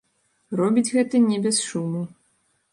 Робіць 0.61 0.85
гэта 0.95 1.15
не 1.29 1.39
без 1.45 1.63
шуму. 1.69 2.05